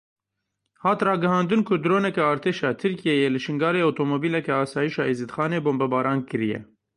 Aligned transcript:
Hat 0.83 1.01
ragihandin 1.07 1.61
ku 1.67 1.75
droneke 1.83 2.21
artêşa 2.31 2.69
Tirkiyeyê 2.81 3.27
li 3.33 3.39
Şingalê 3.45 3.81
otomobîleke 3.91 4.53
Asayîşa 4.63 5.03
Êzîdxanê 5.11 5.59
bomberan 5.65 6.19
kiriye. 6.29 6.59